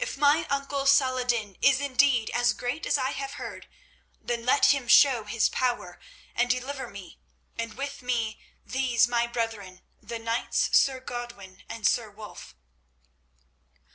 [0.03, 3.67] If my uncle Salah ed din is indeed as great as I have heard,
[4.19, 5.99] then let him show his power
[6.33, 7.19] and deliver me,
[7.55, 12.55] and with me these my brethren, the knights Sir Godwin and Sir Wulf."